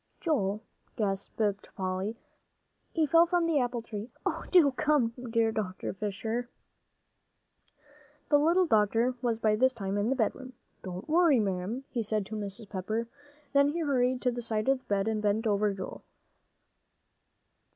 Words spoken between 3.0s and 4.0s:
fell from the apple